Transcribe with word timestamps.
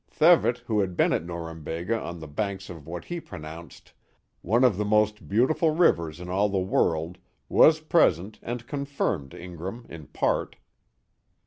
Thevet 0.09 0.57
who 0.65 0.79
had 0.79 0.97
been 0.97 1.13
at 1.13 1.23
Norumbega, 1.23 1.95
on 1.95 2.17
the 2.19 2.27
banks 2.27 2.71
of 2.71 2.87
what 2.87 3.05
he 3.05 3.19
pronounced 3.21 3.93
*' 4.19 4.31
one 4.41 4.63
of 4.63 4.75
the 4.77 4.83
most 4.83 5.27
beautiful 5.27 5.75
rivers 5.75 6.19
in 6.19 6.27
all 6.27 6.49
the 6.49 6.57
world," 6.57 7.19
was 7.47 7.79
present 7.81 8.39
and 8.41 8.65
confirmed 8.65 9.35
Ingram 9.35 9.85
in 9.89 10.07
part.' 10.07 10.55